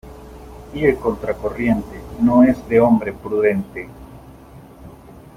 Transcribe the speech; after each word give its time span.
Ir 0.73 0.97
contracorriente 0.97 2.01
no 2.21 2.41
es 2.41 2.67
de 2.67 2.79
hombre 2.81 3.13
prudente. 3.13 3.87